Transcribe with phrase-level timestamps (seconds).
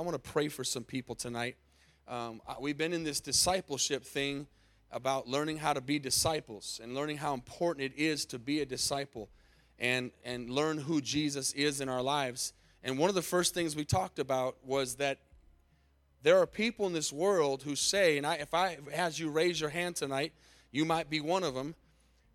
[0.00, 1.56] I want to pray for some people tonight.
[2.08, 4.46] Um, we've been in this discipleship thing
[4.90, 8.64] about learning how to be disciples and learning how important it is to be a
[8.64, 9.28] disciple
[9.78, 12.54] and, and learn who Jesus is in our lives.
[12.82, 15.18] And one of the first things we talked about was that
[16.22, 19.60] there are people in this world who say, and I, if I, as you raise
[19.60, 20.32] your hand tonight,
[20.72, 21.74] you might be one of them.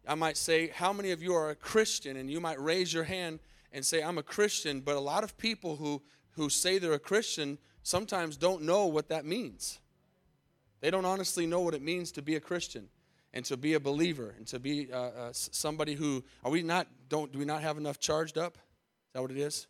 [0.08, 2.16] I might say, How many of you are a Christian?
[2.16, 3.40] And you might raise your hand
[3.72, 4.82] and say, I'm a Christian.
[4.82, 6.04] But a lot of people who
[6.36, 9.80] who say they're a Christian sometimes don't know what that means.
[10.82, 12.90] They don't honestly know what it means to be a Christian
[13.34, 16.88] and to be a believer and to be uh, uh, somebody who are we not
[17.10, 18.56] don't do we not have enough charged up?
[18.56, 19.68] Is that what it is?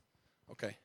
[0.51, 0.77] Okay,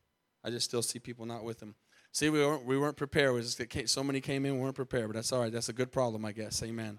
[0.44, 1.74] I just still see people not with them.
[2.12, 3.34] See, we weren't we weren't prepared.
[3.34, 5.52] We just, so many came in, we weren't prepared, but that's all right.
[5.52, 6.62] That's a good problem, I guess.
[6.62, 6.98] Amen.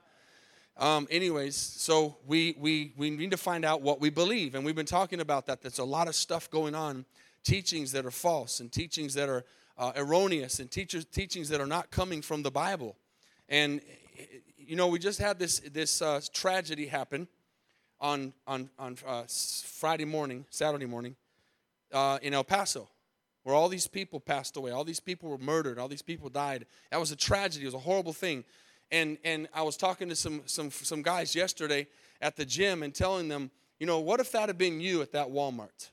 [0.78, 4.76] Um, anyways, so we we we need to find out what we believe, and we've
[4.76, 5.62] been talking about that.
[5.62, 7.06] There's a lot of stuff going on
[7.44, 9.44] teachings that are false and teachings that are
[9.78, 12.96] uh, erroneous and teachers, teachings that are not coming from the Bible.
[13.50, 13.82] And,
[14.58, 17.28] you know, we just had this, this uh, tragedy happen
[18.00, 21.16] on, on, on uh, Friday morning, Saturday morning,
[21.92, 22.90] uh, in El Paso,
[23.44, 24.72] where all these people passed away.
[24.72, 25.80] All these people were murdered.
[25.80, 26.66] All these people died.
[26.92, 27.66] That was a tragedy.
[27.66, 28.44] It was a horrible thing.
[28.92, 31.88] And, and I was talking to some, some, some guys yesterday
[32.22, 35.12] at the gym and telling them, you know, what if that had been you at
[35.14, 35.90] that Walmart?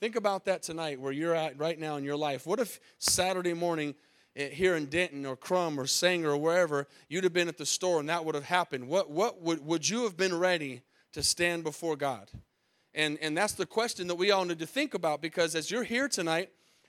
[0.00, 2.46] Think about that tonight where you're at right now in your life.
[2.46, 3.94] What if Saturday morning
[4.34, 7.66] eh, here in Denton or Krum or Sanger or wherever, you'd have been at the
[7.66, 8.88] store and that would have happened?
[8.88, 10.80] What, what would, would you have been ready
[11.12, 12.30] to stand before God?
[12.94, 15.84] And, and that's the question that we all need to think about because as you're
[15.84, 16.48] here tonight,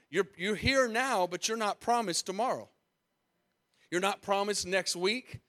[0.10, 2.70] you're, you're here now, but you're not promised tomorrow.
[3.92, 5.42] You're not promised next week.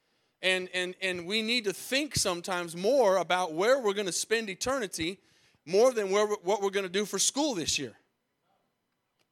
[0.42, 4.50] And, and, and we need to think sometimes more about where we're going to spend
[4.50, 5.20] eternity
[5.64, 7.92] more than what we're going to do for school this year,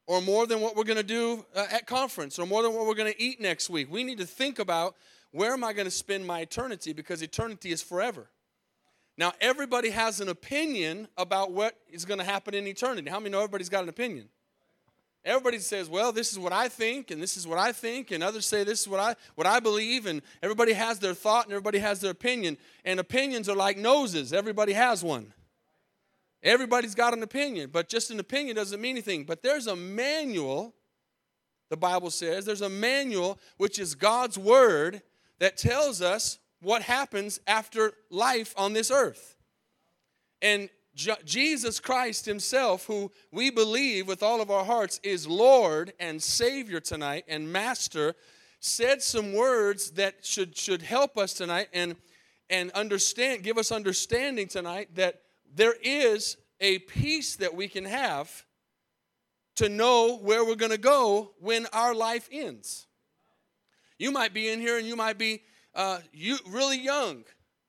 [0.07, 2.85] or more than what we're going to do uh, at conference, or more than what
[2.85, 3.91] we're going to eat next week.
[3.91, 4.95] We need to think about
[5.31, 8.29] where am I going to spend my eternity because eternity is forever.
[9.17, 13.09] Now, everybody has an opinion about what is going to happen in eternity.
[13.09, 14.29] How many know everybody's got an opinion?
[15.23, 18.23] Everybody says, "Well, this is what I think, and this is what I think," and
[18.23, 21.53] others say, "This is what I what I believe." And everybody has their thought, and
[21.53, 22.57] everybody has their opinion.
[22.83, 25.31] And opinions are like noses; everybody has one.
[26.43, 29.25] Everybody's got an opinion, but just an opinion doesn't mean anything.
[29.25, 30.73] But there's a manual,
[31.69, 35.01] the Bible says, there's a manual which is God's word
[35.39, 39.35] that tells us what happens after life on this earth.
[40.41, 46.21] And Jesus Christ Himself, who we believe with all of our hearts is Lord and
[46.21, 48.15] Savior tonight and Master,
[48.59, 51.95] said some words that should, should help us tonight and,
[52.49, 55.21] and understand, give us understanding tonight that
[55.53, 58.45] there is a peace that we can have
[59.55, 62.87] to know where we're going to go when our life ends.
[63.97, 65.43] You might be in here and you might be
[65.75, 67.23] uh, you really young,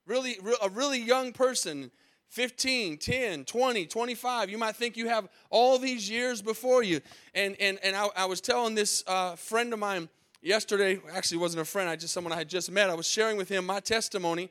[0.06, 1.90] really a really young person,
[2.28, 4.50] 15, 10, 20, 25.
[4.50, 7.00] You might think you have all these years before you.
[7.34, 10.08] And and and I, I was telling this uh, friend of mine
[10.40, 11.00] yesterday.
[11.12, 11.88] Actually, wasn't a friend.
[11.88, 12.90] I just someone I had just met.
[12.90, 14.50] I was sharing with him my testimony,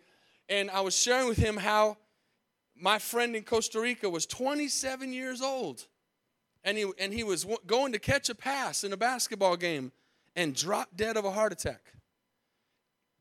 [0.50, 1.98] and I was sharing with him how
[2.82, 5.86] my friend in Costa Rica was 27 years old.
[6.64, 9.92] And he, and he was going to catch a pass in a basketball game
[10.36, 11.82] and dropped dead of a heart attack.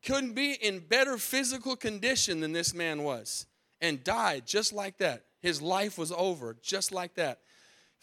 [0.03, 3.45] Couldn't be in better physical condition than this man was
[3.79, 5.25] and died just like that.
[5.41, 7.39] His life was over just like that.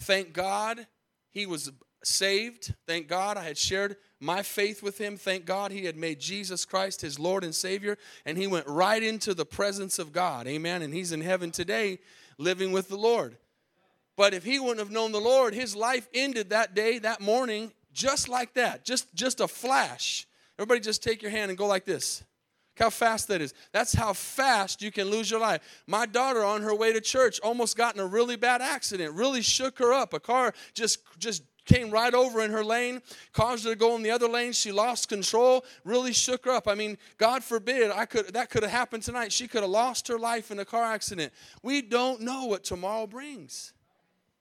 [0.01, 0.87] Thank God
[1.31, 1.71] he was
[2.03, 2.75] saved.
[2.87, 5.17] Thank God I had shared my faith with him.
[5.17, 9.03] Thank God he had made Jesus Christ his Lord and Savior, and he went right
[9.03, 10.47] into the presence of God.
[10.47, 10.83] Amen.
[10.83, 11.99] And he's in heaven today
[12.39, 13.37] living with the Lord.
[14.17, 17.73] But if he wouldn't have known the Lord, his life ended that day, that morning,
[17.93, 18.85] just like that.
[18.85, 20.27] Just, just a flash.
[20.59, 22.25] Everybody just take your hand and go like this.
[22.79, 23.55] Look how fast that is.
[23.73, 25.83] That's how fast you can lose your life.
[25.87, 29.43] My daughter on her way to church almost got in a really bad accident, really
[29.43, 30.13] shook her up.
[30.13, 33.03] A car just just came right over in her lane,
[33.33, 34.53] caused her to go in the other lane.
[34.53, 36.67] She lost control, really shook her up.
[36.67, 39.31] I mean, God forbid I could that could have happened tonight.
[39.31, 41.33] She could have lost her life in a car accident.
[41.63, 43.73] We don't know what tomorrow brings.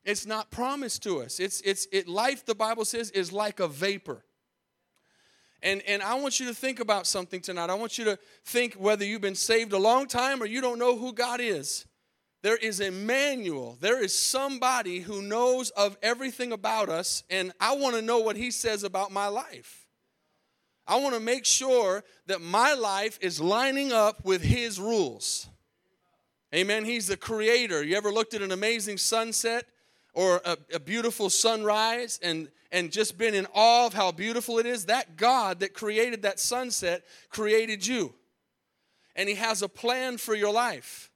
[0.04, 1.40] It's not promised to us.
[1.40, 4.24] It's it's it life the Bible says is like a vapor.
[5.64, 7.72] And, and I want you to think about something tonight.
[7.72, 10.78] I want you to think whether you've been saved a long time or you don't
[10.78, 11.88] know who God is.
[12.48, 13.76] There is a manual.
[13.82, 18.38] There is somebody who knows of everything about us, and I want to know what
[18.38, 19.86] he says about my life.
[20.88, 25.50] I want to make sure that my life is lining up with his rules.
[26.56, 26.86] Amen.
[26.86, 27.84] He's the creator.
[27.84, 29.66] You ever looked at an amazing sunset?
[30.14, 34.66] or a, a beautiful sunrise and, and just been in awe of how beautiful it
[34.66, 38.14] is, that God that created that sunset created you.
[39.18, 41.12] And He has a plan for your life.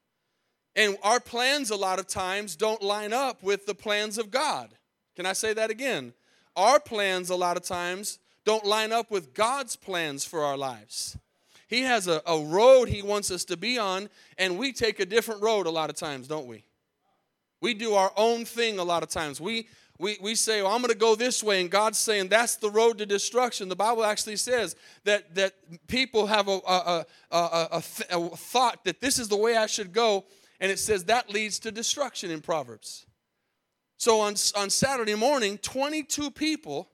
[0.76, 4.70] And our plans, a lot of times, don't line up with the plans of God.
[5.16, 6.14] Can I say that again?
[6.56, 11.18] Our plans, a lot of times, don't line up with God's plans for our lives.
[11.68, 15.06] He has a, a road He wants us to be on, and we take a
[15.06, 16.64] different road a lot of times, don't we?
[17.62, 19.40] We do our own thing a lot of times.
[19.40, 19.68] We,
[20.00, 22.72] we, we say, well, I'm going to go this way, and God's saying that's the
[22.72, 23.70] road to destruction.
[23.70, 25.54] The Bible actually says that, that
[25.88, 29.94] people have a, a, a, a, a thought that this is the way I should
[29.94, 30.26] go,
[30.62, 33.08] and it says that leads to destruction in Proverbs.
[33.98, 36.90] So on, on Saturday morning, 22 people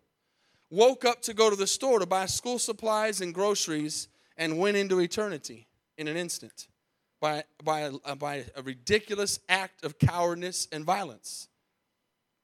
[0.69, 4.77] woke up to go to the store to buy school supplies and groceries and went
[4.77, 5.67] into eternity
[5.97, 6.67] in an instant
[7.19, 11.49] by, by, a, uh, by a ridiculous act of cowardness and violence.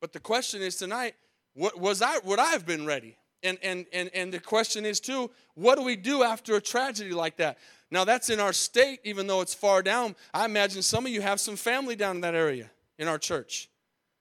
[0.02, 1.16] But the question is tonight,
[1.54, 3.18] what, was I, would I have been ready?
[3.44, 7.12] And, and, and, and the question is too, what do we do after a tragedy
[7.12, 7.58] like that?
[7.94, 10.16] Now that's in our state, even though it's far down.
[10.34, 13.70] I imagine some of you have some family down in that area in our church.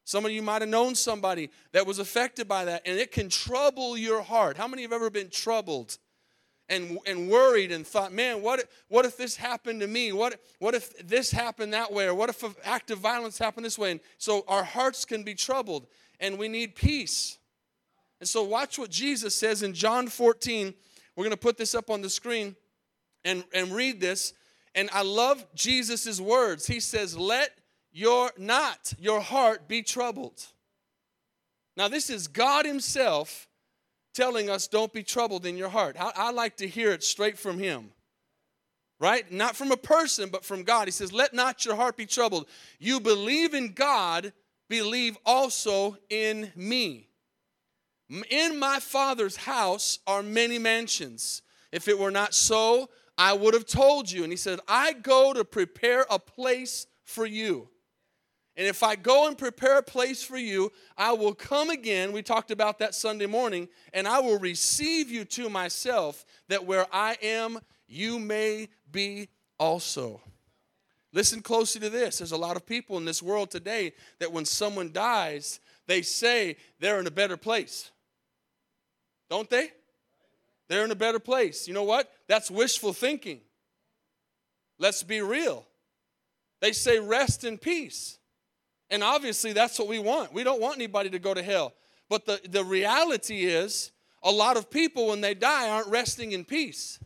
[0.05, 3.31] Some of you might have known somebody that was affected by that, and it can
[3.31, 4.59] trouble your heart.
[4.59, 5.97] How many have ever been troubled
[6.69, 10.13] and, and worried and thought, man, what, what if this happened to me?
[10.13, 12.05] What, what if this happened that way?
[12.09, 13.93] Or what if an act of violence happened this way?
[13.93, 15.87] And so our hearts can be troubled
[16.21, 17.39] and we need peace.
[18.21, 20.75] And so watch what Jesus says in John 14.
[21.17, 22.55] We're going to put this up on the screen
[23.25, 24.35] and, and read this.
[24.75, 26.67] And I love Jesus' words.
[26.67, 27.51] He says, Let
[27.93, 30.47] your not your heart be troubled.
[31.77, 33.49] Now, this is God Himself
[34.15, 35.97] telling us, don't be troubled in your heart.
[35.99, 37.91] I, I, like to hear it straight from Him,
[39.01, 39.31] right?
[39.33, 40.87] Not from a person, but from God.
[40.87, 42.47] He says, Let not your heart be troubled.
[42.79, 44.33] You believe in God,
[44.69, 47.09] believe also in me.
[48.31, 51.41] In my Father's house are many mansions.
[51.71, 52.91] If it were not so,
[53.23, 54.25] I would have told you.
[54.25, 57.69] And He said, I go to prepare a place for you.
[58.57, 62.11] And if I go and prepare a place for you, I will come again.
[62.11, 66.85] We talked about that Sunday morning, and I will receive you to myself, that where
[66.93, 70.21] I am, you may be also.
[71.13, 72.19] Listen closely to this.
[72.19, 76.57] There's a lot of people in this world today that when someone dies, they say
[76.81, 77.93] they're in a better place.
[79.31, 79.71] Don't they?
[80.69, 81.69] They're in a better place.
[81.69, 82.11] You know what?
[82.29, 83.41] That's wishful thinking.
[84.79, 85.67] Let's be real.
[86.61, 88.19] They say rest in peace.
[88.91, 90.33] And obviously, that's what we want.
[90.33, 91.73] We don't want anybody to go to hell.
[92.09, 93.91] But the, the reality is,
[94.23, 96.99] a lot of people, when they die, aren't resting in peace.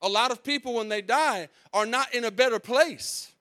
[0.00, 3.32] A lot of people, when they die, are not in a better place.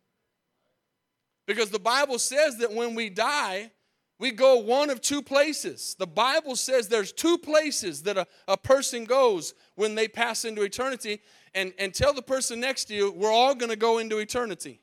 [1.46, 3.72] Because the Bible says that when we die,
[4.20, 5.96] we go one of two places.
[5.98, 10.62] The Bible says there's two places that a, a person goes when they pass into
[10.62, 11.22] eternity.
[11.56, 14.82] And, and tell the person next to you, we're all going to go into eternity.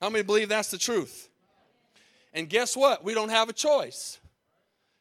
[0.00, 1.28] How many believe that's the truth?
[2.34, 3.02] And guess what?
[3.02, 4.20] We don't have a choice.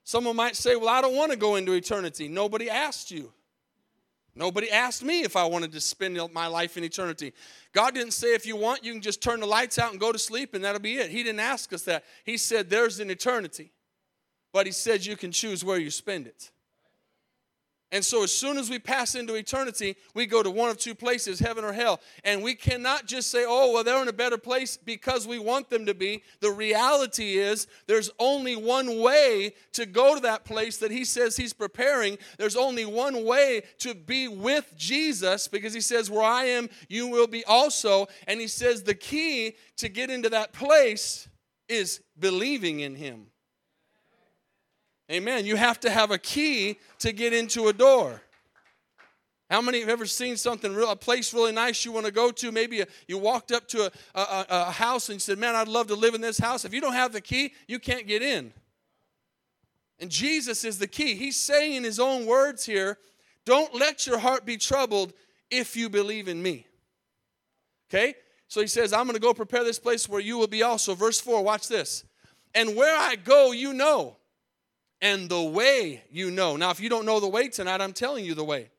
[0.03, 2.27] Someone might say, Well, I don't want to go into eternity.
[2.27, 3.31] Nobody asked you.
[4.33, 7.33] Nobody asked me if I wanted to spend my life in eternity.
[7.73, 10.11] God didn't say, if you want, you can just turn the lights out and go
[10.11, 11.09] to sleep and that'll be it.
[11.09, 12.05] He didn't ask us that.
[12.23, 13.71] He said, there's an eternity.
[14.53, 16.51] But He said, you can choose where you spend it.
[17.93, 20.95] And so, as soon as we pass into eternity, we go to one of two
[20.95, 21.99] places, heaven or hell.
[22.23, 25.69] And we cannot just say, oh, well, they're in a better place because we want
[25.69, 26.23] them to be.
[26.39, 31.35] The reality is, there's only one way to go to that place that He says
[31.35, 32.17] He's preparing.
[32.37, 37.07] There's only one way to be with Jesus because He says, where I am, you
[37.07, 38.07] will be also.
[38.25, 41.27] And He says, the key to get into that place
[41.67, 43.30] is believing in Him.
[45.11, 45.45] Amen.
[45.45, 48.21] You have to have a key to get into a door.
[49.49, 52.31] How many have ever seen something, real, a place really nice you want to go
[52.31, 52.53] to?
[52.53, 55.87] Maybe you walked up to a, a, a house and you said, Man, I'd love
[55.87, 56.63] to live in this house.
[56.63, 58.53] If you don't have the key, you can't get in.
[59.99, 61.15] And Jesus is the key.
[61.15, 62.97] He's saying in his own words here,
[63.45, 65.11] Don't let your heart be troubled
[65.49, 66.65] if you believe in me.
[67.89, 68.15] Okay?
[68.47, 70.95] So he says, I'm going to go prepare this place where you will be also.
[70.95, 72.05] Verse 4, watch this.
[72.55, 74.15] And where I go, you know
[75.01, 76.55] and the way you know.
[76.55, 78.69] Now, if you don't know the way tonight, I'm telling you the way.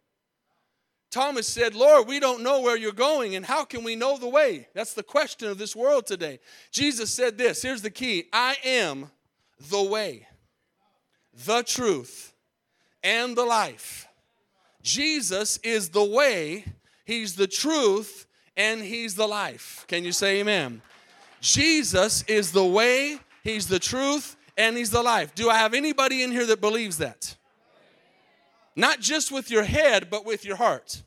[1.11, 4.29] Thomas said, Lord, we don't know where you're going, and how can we know the
[4.29, 4.69] way?
[4.73, 6.41] That's the question of this world today.
[6.71, 9.11] Jesus said this here's the key I am
[9.71, 10.27] the way,
[11.45, 12.33] the truth,
[13.03, 14.09] and the life.
[14.83, 16.65] Jesus is the way,
[17.05, 18.27] He's the truth,
[18.57, 19.85] and He's the life.
[19.89, 20.81] Can you say amen?
[21.43, 25.35] Jesus is the way, He's the truth, and He's the life.
[25.35, 27.37] Do I have anybody in here that believes that?
[28.75, 31.03] Not just with your head, but with your heart.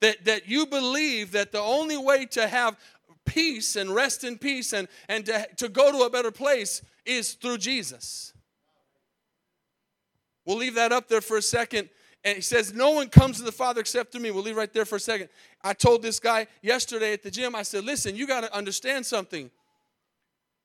[0.00, 2.78] That, that you believe that the only way to have
[3.26, 7.34] peace and rest in peace and, and to, to go to a better place is
[7.34, 8.32] through Jesus.
[10.46, 11.90] We'll leave that up there for a second.
[12.24, 14.30] And he says, No one comes to the Father except through me.
[14.30, 15.28] We'll leave right there for a second.
[15.62, 19.06] I told this guy yesterday at the gym, I said, Listen, you got to understand
[19.06, 19.50] something.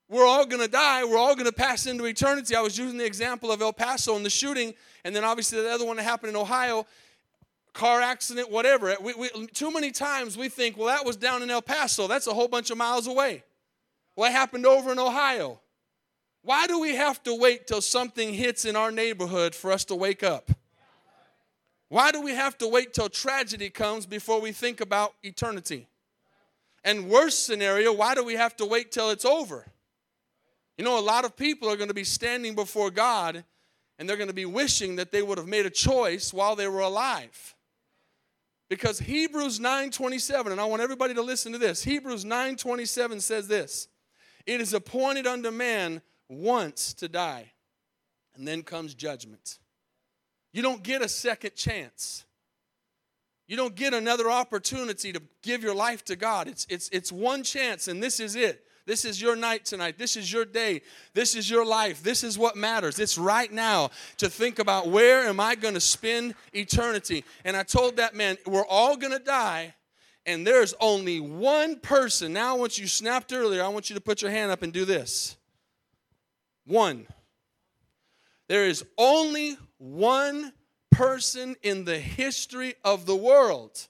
[0.08, 1.04] We're all going to die.
[1.04, 2.54] We're all going to pass into eternity.
[2.54, 5.70] I was using the example of El Paso and the shooting, and then obviously the
[5.70, 6.86] other one that happened in Ohio
[7.76, 8.96] car accident, whatever.
[9.00, 12.08] We, we, too many times we think, well, that was down in El Paso.
[12.08, 13.44] That's a whole bunch of miles away.
[14.14, 15.60] What happened over in Ohio?
[16.42, 19.94] Why do we have to wait till something hits in our neighborhood for us to
[19.94, 20.50] wake up?
[21.88, 25.86] Why do we have to wait till tragedy comes before we think about eternity?
[26.82, 29.66] And worst scenario, why do we have to wait till it's over?
[30.76, 33.44] You know, a lot of people are going to be standing before God
[33.98, 36.68] and they're going to be wishing that they would have made a choice while they
[36.68, 37.54] were alive.
[38.68, 41.82] Because Hebrews 9:27 and I want everybody to listen to this.
[41.82, 43.88] Hebrews 9:27 says this.
[44.44, 47.52] It is appointed unto man once to die,
[48.34, 49.58] and then comes judgment.
[50.52, 52.24] You don't get a second chance.
[53.46, 56.48] You don't get another opportunity to give your life to God.
[56.48, 58.64] It's, it's, it's one chance, and this is it.
[58.86, 59.98] This is your night tonight.
[59.98, 60.80] This is your day.
[61.12, 62.04] This is your life.
[62.04, 63.00] This is what matters.
[63.00, 67.24] It's right now to think about where am I going to spend eternity.
[67.44, 69.74] And I told that man, we're all going to die,
[70.24, 72.32] and there's only one person.
[72.32, 74.84] Now, once you snapped earlier, I want you to put your hand up and do
[74.84, 75.36] this.
[76.64, 77.08] One.
[78.48, 80.52] There is only one
[80.92, 83.88] person in the history of the world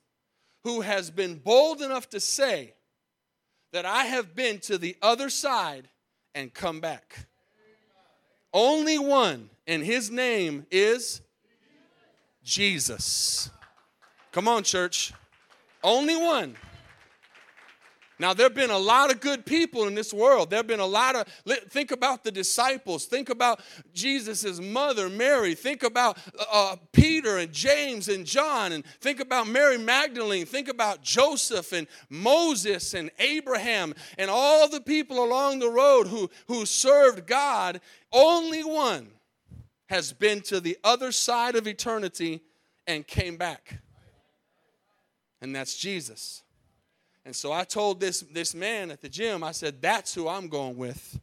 [0.65, 2.73] who has been bold enough to say
[3.77, 5.87] that I have been to the other side
[6.35, 7.27] and come back.
[8.51, 11.21] Only one, and his name is
[12.43, 13.51] Jesus.
[14.33, 15.13] Come on, church.
[15.85, 16.57] Only one.
[18.19, 20.49] Now, there have been a lot of good people in this world.
[20.49, 21.29] There have been a lot of,
[21.69, 23.05] think about the disciples.
[23.05, 23.61] Think about
[23.93, 25.55] Jesus' mother, Mary.
[25.55, 26.17] Think about
[26.51, 28.73] uh, Peter and James and John.
[28.73, 30.47] And think about Mary Magdalene.
[30.47, 36.31] Think about Joseph and Moses and Abraham and all the people along the road who,
[36.47, 37.83] who served God.
[38.11, 39.09] Only one
[39.89, 42.41] has been to the other side of eternity
[42.87, 43.81] and came back.
[45.43, 46.43] And that's Jesus.
[47.27, 50.47] And so I told this, this man at the gym, I said, that's who I'm
[50.49, 51.19] going with.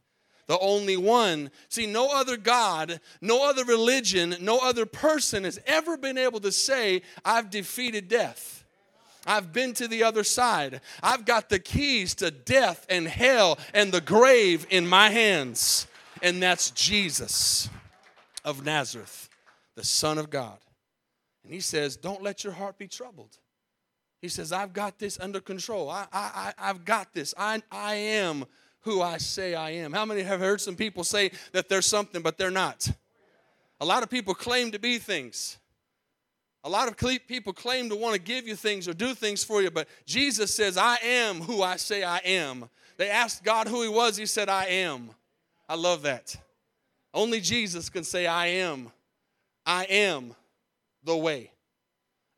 [0.46, 1.50] The only one.
[1.70, 6.52] See, no other God, no other religion, no other person has ever been able to
[6.52, 8.66] say, I've defeated death.
[9.26, 10.82] I've been to the other side.
[11.02, 15.86] I've got the keys to death and hell and the grave in my hands.
[16.20, 17.70] And that's Jesus
[18.44, 19.30] of Nazareth,
[19.74, 20.58] the Son of God.
[21.44, 23.38] And he says, Don't let your heart be troubled.
[24.24, 25.90] He says, I've got this under control.
[25.90, 27.34] I, I, I've got this.
[27.36, 28.46] I, I am
[28.80, 29.92] who I say I am.
[29.92, 32.90] How many have heard some people say that they're something, but they're not?
[33.82, 35.58] A lot of people claim to be things.
[36.64, 36.96] A lot of
[37.28, 40.54] people claim to want to give you things or do things for you, but Jesus
[40.54, 42.70] says, I am who I say I am.
[42.96, 45.10] They asked God who He was, He said, I am.
[45.68, 46.34] I love that.
[47.12, 48.90] Only Jesus can say, I am.
[49.66, 50.34] I am
[51.04, 51.50] the way.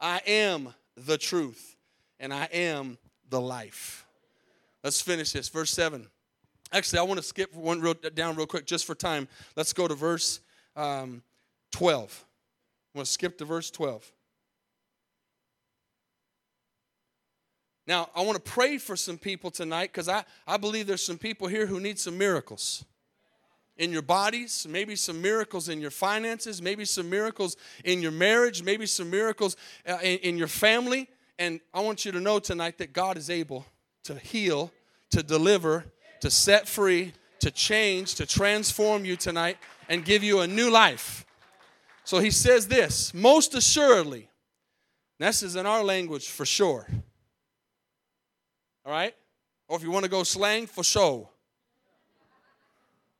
[0.00, 1.74] I am the truth
[2.18, 4.06] and I am the life.
[4.82, 5.48] Let's finish this.
[5.48, 6.06] Verse 7.
[6.72, 9.28] Actually, I want to skip one real, down real quick just for time.
[9.56, 10.40] Let's go to verse
[10.74, 11.22] um,
[11.72, 12.24] 12.
[12.94, 14.12] I want to skip to verse 12.
[17.86, 21.18] Now, I want to pray for some people tonight because I, I believe there's some
[21.18, 22.84] people here who need some miracles
[23.76, 28.62] in your bodies, maybe some miracles in your finances, maybe some miracles in your marriage,
[28.62, 29.56] maybe some miracles
[29.88, 31.08] uh, in, in your family.
[31.38, 33.66] And I want you to know tonight that God is able
[34.04, 34.72] to heal,
[35.10, 35.84] to deliver,
[36.20, 41.26] to set free, to change, to transform you tonight and give you a new life.
[42.04, 44.28] So he says this most assuredly.
[45.18, 46.86] This is in our language for sure.
[48.84, 49.14] All right?
[49.68, 51.28] Or if you want to go slang, for sure.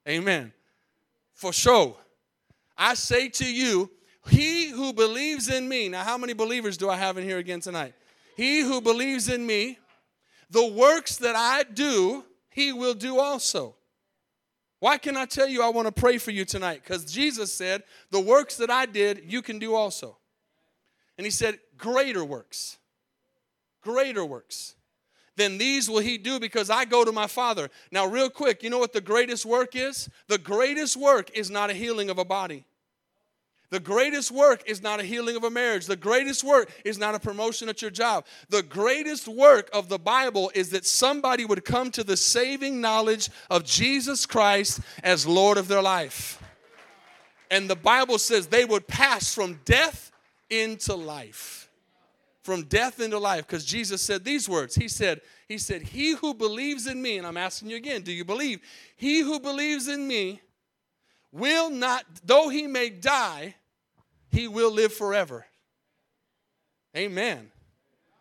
[0.08, 0.52] Amen.
[1.35, 1.96] For sure.
[2.78, 3.90] I say to you,
[4.28, 5.88] he who believes in me.
[5.88, 7.94] Now, how many believers do I have in here again tonight?
[8.36, 9.78] He who believes in me,
[10.50, 13.74] the works that I do, he will do also.
[14.78, 16.82] Why can I tell you I want to pray for you tonight?
[16.84, 20.18] Because Jesus said, The works that I did, you can do also.
[21.16, 22.76] And he said, Greater works.
[23.82, 24.74] Greater works.
[25.36, 27.70] then these will he do because I go to my Father.
[27.90, 30.10] Now, real quick, you know what the greatest work is?
[30.28, 32.66] The greatest work is not a healing of a body.
[33.70, 35.87] The greatest work is not a healing of a marriage.
[35.87, 38.26] The greatest work is not a promotion at your job.
[38.49, 43.28] The greatest work of the Bible is that somebody would come to the saving knowledge
[43.50, 46.40] of Jesus Christ as Lord of their life.
[47.50, 50.12] And the Bible says they would pass from death
[50.49, 51.68] into life.
[52.42, 53.46] From death into life.
[53.46, 54.76] Because Jesus said these words.
[54.76, 58.12] He said, He said, He who believes in me, and I'm asking you again, do
[58.12, 58.61] you believe?
[58.96, 60.40] He who believes in me
[61.33, 63.54] will not, though he may die,
[64.28, 65.47] he will live forever.
[66.97, 67.50] Amen.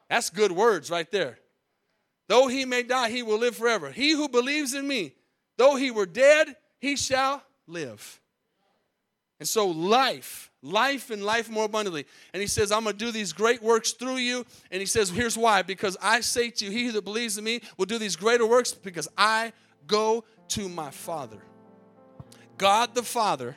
[0.09, 1.39] That's good words right there.
[2.27, 3.91] Though he may die, he will live forever.
[3.91, 5.13] He who believes in me,
[5.57, 8.19] though he were dead, he shall live.
[9.39, 12.05] And so, life, life and life more abundantly.
[12.33, 14.45] And he says, I'm going to do these great works through you.
[14.71, 17.61] And he says, Here's why because I say to you, he that believes in me
[17.77, 19.51] will do these greater works because I
[19.87, 21.41] go to my Father.
[22.57, 23.55] God the Father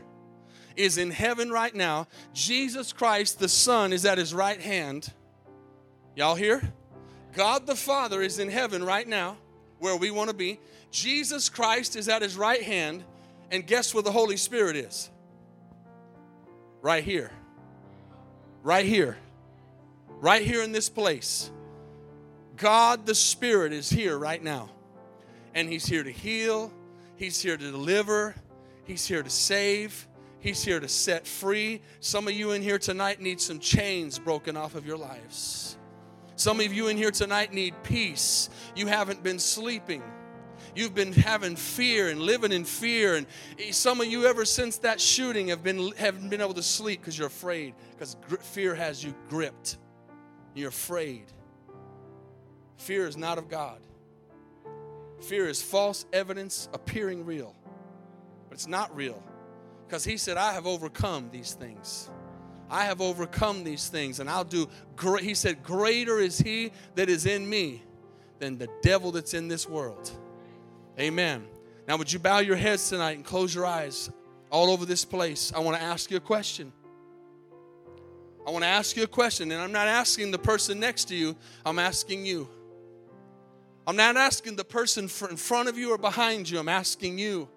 [0.77, 2.07] is in heaven right now.
[2.33, 5.13] Jesus Christ the Son is at his right hand.
[6.15, 6.63] Y'all here?
[7.35, 9.37] God the Father is in heaven right now,
[9.79, 10.61] where we want to be.
[10.91, 13.05] Jesus Christ is at his right hand.
[13.51, 15.09] And guess where the Holy Spirit is?
[16.83, 17.31] Right here.
[18.63, 19.17] Right here.
[20.21, 21.51] Right here in this place.
[22.57, 24.71] God the Spirit is here right now.
[25.55, 26.73] And He's here to heal,
[27.17, 28.35] He's here to deliver,
[28.89, 30.09] He's here to save.
[30.41, 31.83] He's here to set free.
[32.01, 35.77] Some of you in here tonight need some chains broken off of your lives.
[36.37, 38.49] Some of you in here tonight need peace.
[38.75, 40.03] You haven't been sleeping.
[40.75, 43.17] You've been having fear and living in fear.
[43.17, 43.27] And
[43.73, 47.19] some of you, ever since that shooting, have been haven't been able to sleep because
[47.19, 47.75] you're afraid.
[47.91, 49.77] Because fear has you gripped.
[50.55, 51.27] You're afraid.
[52.79, 53.81] Fear is not of God.
[55.21, 57.55] Fear is false evidence appearing real
[58.53, 59.23] it's not real.
[59.87, 62.11] Because he said, I have overcome these things.
[62.71, 65.25] I have overcome these things, and I'll do great.
[65.25, 67.83] He said, Greater is he that is in me
[68.39, 70.11] than the devil that's in this world.
[71.01, 71.47] Amen.
[71.87, 74.11] Now, would you bow your heads tonight and close your eyes
[74.51, 75.53] all over this place?
[75.55, 76.73] I want to ask you a question.
[78.47, 81.15] I want to ask you a question, and I'm not asking the person next to
[81.15, 82.49] you, I'm asking you.
[83.87, 87.49] I'm not asking the person in front of you or behind you, I'm asking you.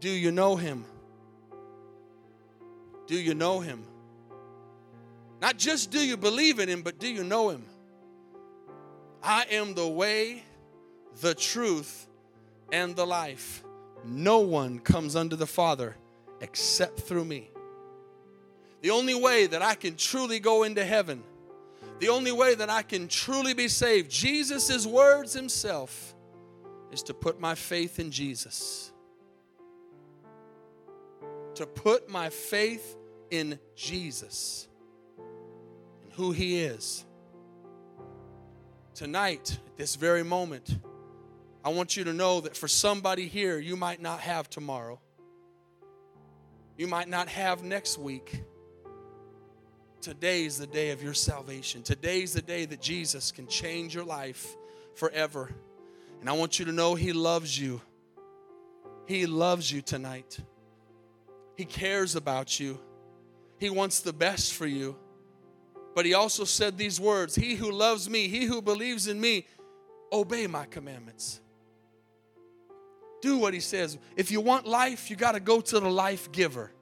[0.00, 0.84] Do you know him?
[3.06, 3.84] Do you know him?
[5.42, 7.64] Not just do you believe in him, but do you know him?
[9.22, 10.42] I am the way,
[11.20, 12.06] the truth,
[12.72, 13.62] and the life.
[14.04, 15.96] No one comes unto the Father
[16.40, 17.50] except through me.
[18.80, 21.22] The only way that I can truly go into heaven,
[21.98, 26.14] the only way that I can truly be saved, Jesus' words himself,
[26.90, 28.92] is to put my faith in Jesus
[31.60, 32.96] to put my faith
[33.30, 34.68] in Jesus
[36.02, 37.04] and who He is.
[38.94, 40.78] Tonight, at this very moment,
[41.64, 45.00] I want you to know that for somebody here, you might not have tomorrow.
[46.76, 48.42] You might not have next week.
[50.00, 51.82] Today's the day of your salvation.
[51.82, 54.56] Today's the day that Jesus can change your life
[54.94, 55.50] forever.
[56.20, 57.82] And I want you to know He loves you.
[59.06, 60.38] He loves you tonight.
[61.60, 62.80] He cares about you,
[63.58, 64.96] He wants the best for you.
[65.94, 69.46] But He also said these words He who loves me, he who believes in me,
[70.10, 71.38] obey my commandments.
[73.20, 73.98] Do what He says.
[74.16, 76.72] If you want life, you got to go to the life giver.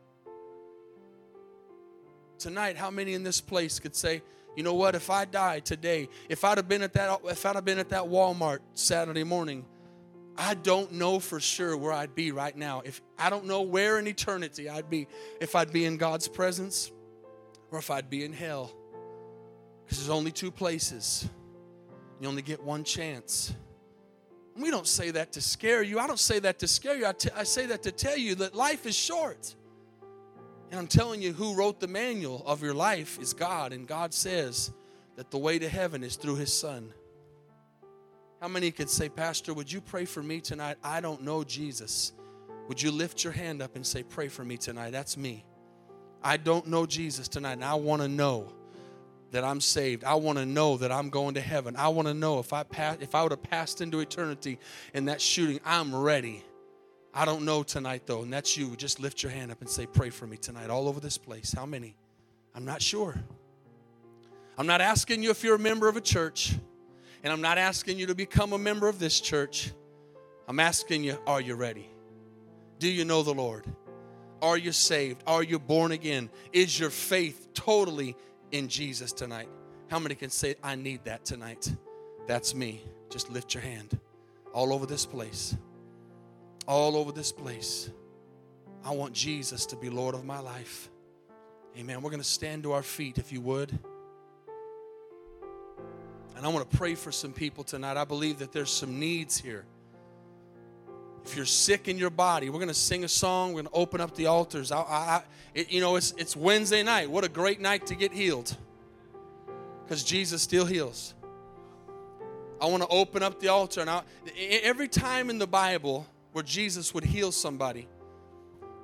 [2.39, 4.23] Tonight, how many in this place could say,
[4.57, 7.57] you know what, if I died today, if I'd have been at that if I'd
[7.57, 9.65] have been at that Walmart Saturday morning,
[10.41, 12.83] I don't know for sure where I'd be right now.
[12.85, 15.09] If I don't know where in eternity I'd be,
[15.41, 16.93] if I'd be in God's presence
[17.73, 18.73] or if I'd be in hell.
[19.85, 21.29] Because there's only two places.
[22.21, 23.53] You only get one chance.
[24.57, 25.99] We don't say that to scare you.
[25.99, 27.07] I don't say that to scare you.
[27.07, 29.55] I, t- I say that to tell you that life is short.
[30.71, 33.73] And I'm telling you, who wrote the manual of your life is God.
[33.73, 34.73] And God says
[35.17, 36.93] that the way to heaven is through His Son.
[38.41, 40.77] How many could say, Pastor, would you pray for me tonight?
[40.83, 42.13] I don't know Jesus.
[42.69, 44.91] Would you lift your hand up and say, Pray for me tonight?
[44.91, 45.45] That's me.
[46.23, 48.53] I don't know Jesus tonight, and I want to know
[49.31, 50.05] that I'm saved.
[50.05, 51.77] I want to know that I'm going to heaven.
[51.77, 54.59] I want to know if I pass, if I would have passed into eternity
[54.95, 56.45] in that shooting, I'm ready.
[57.13, 58.77] I don't know tonight though, and that's you.
[58.77, 61.53] Just lift your hand up and say, "Pray for me tonight." All over this place.
[61.53, 61.97] How many?
[62.55, 63.15] I'm not sure.
[64.57, 66.55] I'm not asking you if you're a member of a church.
[67.23, 69.73] And I'm not asking you to become a member of this church.
[70.47, 71.89] I'm asking you, are you ready?
[72.79, 73.65] Do you know the Lord?
[74.41, 75.23] Are you saved?
[75.27, 76.31] Are you born again?
[76.53, 78.17] Is your faith totally
[78.53, 79.49] in Jesus tonight?
[79.89, 81.75] How many can say, I need that tonight?
[82.27, 82.83] That's me.
[83.11, 83.99] Just lift your hand
[84.53, 85.57] all over this place.
[86.67, 87.91] All over this place.
[88.85, 90.89] I want Jesus to be Lord of my life.
[91.77, 92.01] Amen.
[92.01, 93.79] We're going to stand to our feet if you would.
[96.39, 97.97] And I want to pray for some people tonight.
[97.97, 99.65] I believe that there's some needs here.
[101.25, 103.49] If you're sick in your body, we're going to sing a song.
[103.49, 104.71] We're going to open up the altars.
[104.71, 105.23] I, I,
[105.53, 107.11] it, you know, it's, it's Wednesday night.
[107.11, 108.57] What a great night to get healed
[109.83, 111.13] because Jesus still heals.
[112.61, 113.85] I want to open up the altar.
[113.85, 114.05] Now,
[114.39, 117.89] every time in the Bible where Jesus would heal somebody,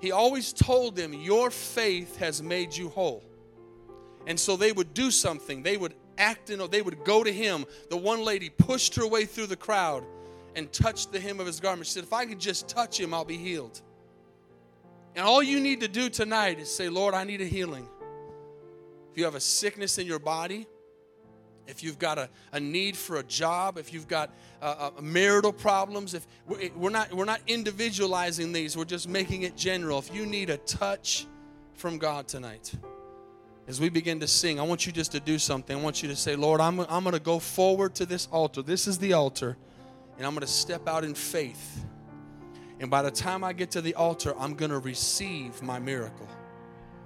[0.01, 3.23] he always told them, Your faith has made you whole.
[4.27, 5.63] And so they would do something.
[5.63, 7.65] They would act in, they would go to him.
[7.91, 10.05] The one lady pushed her way through the crowd
[10.57, 11.87] and touched the hem of his garment.
[11.87, 13.81] She said, If I could just touch him, I'll be healed.
[15.17, 17.89] And all you need to do tonight is say, Lord, I need a healing.
[19.13, 20.67] If you have a sickness in your body,
[21.67, 25.53] if you've got a, a need for a job, if you've got uh, uh, marital
[25.53, 29.99] problems, if we're not, we're not individualizing these, we're just making it general.
[29.99, 31.27] If you need a touch
[31.75, 32.75] from God tonight,
[33.67, 35.77] as we begin to sing, I want you just to do something.
[35.77, 38.63] I want you to say, Lord, I'm, I'm going to go forward to this altar.
[38.63, 39.57] This is the altar,
[40.19, 41.85] and I'm going to step out in faith.
[42.81, 46.29] And by the time I get to the altar, I'm going to receive my miracle.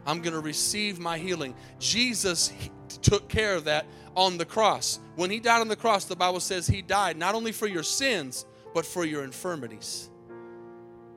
[0.06, 1.54] I'm going to receive my healing.
[1.78, 2.52] Jesus
[3.02, 4.98] took care of that on the cross.
[5.16, 7.82] When he died on the cross, the Bible says he died not only for your
[7.82, 10.10] sins, but for your infirmities.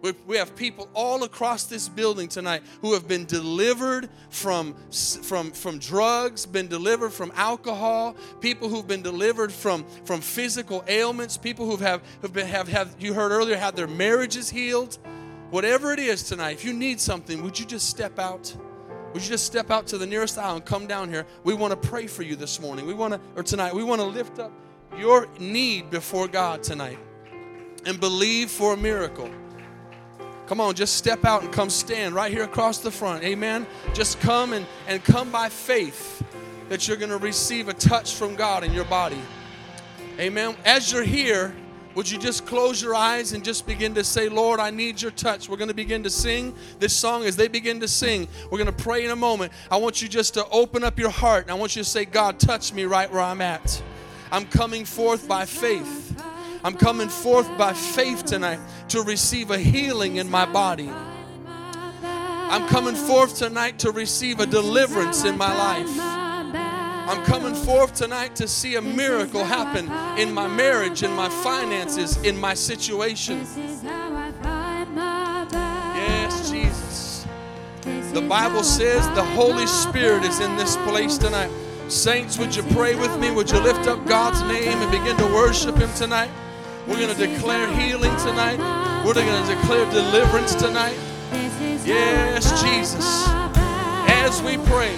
[0.01, 4.75] We have people all across this building tonight who have been delivered from,
[5.21, 11.37] from, from drugs, been delivered from alcohol, people who've been delivered from, from physical ailments,
[11.37, 14.97] people who have, have, been, have, have, you heard earlier, had their marriages healed.
[15.51, 18.55] Whatever it is tonight, if you need something, would you just step out?
[19.13, 21.27] Would you just step out to the nearest aisle and come down here?
[21.43, 22.87] We want to pray for you this morning.
[22.87, 24.51] We want to, or tonight, we want to lift up
[24.97, 26.97] your need before God tonight
[27.85, 29.29] and believe for a miracle.
[30.51, 33.23] Come on, just step out and come stand right here across the front.
[33.23, 33.65] Amen.
[33.93, 36.21] Just come and, and come by faith
[36.67, 39.21] that you're going to receive a touch from God in your body.
[40.19, 40.57] Amen.
[40.65, 41.55] As you're here,
[41.95, 45.11] would you just close your eyes and just begin to say, Lord, I need your
[45.11, 45.47] touch?
[45.47, 47.23] We're going to begin to sing this song.
[47.23, 49.53] As they begin to sing, we're going to pray in a moment.
[49.71, 52.03] I want you just to open up your heart and I want you to say,
[52.03, 53.81] God, touch me right where I'm at.
[54.33, 56.20] I'm coming forth by faith.
[56.63, 60.91] I'm coming forth by faith tonight to receive a healing in my body.
[62.03, 65.87] I'm coming forth tonight to receive a deliverance in my life.
[65.97, 69.85] I'm coming forth tonight to see a miracle happen
[70.19, 73.39] in my marriage, in my finances, in my situation.
[75.95, 77.25] Yes, Jesus.
[78.13, 81.49] The Bible says the Holy Spirit is in this place tonight.
[81.87, 83.31] Saints, would you pray with me?
[83.31, 86.29] Would you lift up God's name and begin to worship Him tonight?
[86.87, 88.59] We're going to declare healing tonight.
[89.05, 90.97] We're going to declare deliverance tonight.
[91.85, 93.25] Yes, Jesus.
[94.07, 94.95] As we pray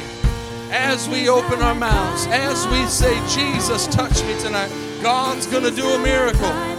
[0.74, 4.72] as we open our mouths, as we say, Jesus, touch me tonight,
[5.04, 6.73] God's going to do a miracle.